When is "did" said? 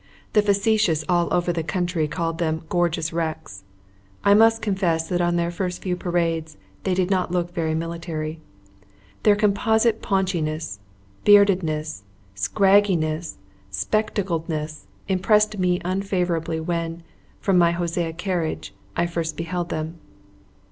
6.95-7.11